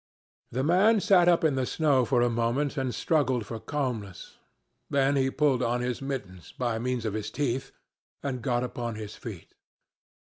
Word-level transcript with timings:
The 0.51 0.63
man 0.63 0.99
sat 0.99 1.27
up 1.29 1.43
in 1.43 1.53
the 1.53 1.67
snow 1.67 2.05
for 2.05 2.23
a 2.23 2.29
moment 2.31 2.75
and 2.75 2.89
struggled 2.95 3.45
for 3.45 3.59
calmness. 3.59 4.39
Then 4.89 5.15
he 5.15 5.29
pulled 5.29 5.61
on 5.61 5.81
his 5.81 6.01
mittens, 6.01 6.55
by 6.57 6.79
means 6.79 7.05
of 7.05 7.13
his 7.13 7.29
teeth, 7.29 7.69
and 8.23 8.41
got 8.41 8.63
upon 8.63 8.95
his 8.95 9.15
feet. 9.15 9.53